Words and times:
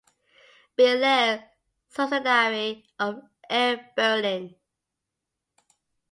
Belair 0.75 1.45
subsidiary 1.87 2.83
of 2.97 3.21
Air 3.47 3.91
Berlin. 3.95 4.55